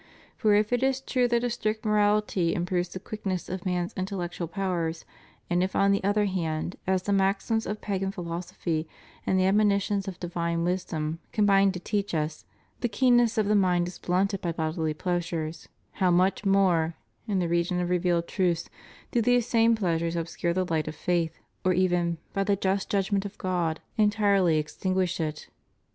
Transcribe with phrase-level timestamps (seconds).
[0.35, 4.47] For if it is true that a strict morahty improves the quickness of man's intellectual
[4.47, 5.05] powers,
[5.47, 8.87] and if on the other hand, as the maxims of pagan phi losophy
[9.27, 12.45] and the admonitions of divine wisdom combine to teach us,
[12.79, 16.95] the keenness of the mind is blunted by bodily pleasures, how much more,
[17.27, 18.71] in the region of revealed truths,
[19.11, 23.23] do these same pleasures obscure the light of faith, or even, by the just judgment
[23.23, 25.25] of God, entirely extinguish' Mai.
[25.25, 25.25] i.
[25.25, 25.25] 11.
[25.27, 25.45] THE MOST HOLY EUCHARIST.
[25.45, 25.49] 525 it.